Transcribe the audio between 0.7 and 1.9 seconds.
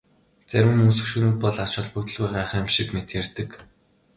хүмүүс хөшөөнүүд бол ач